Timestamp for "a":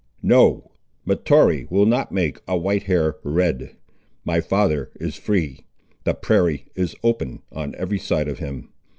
2.47-2.57